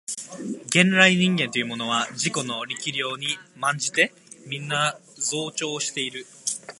[0.73, 4.11] 元来人間というものは自己の力量に慢じて
[4.47, 6.25] みんな増長している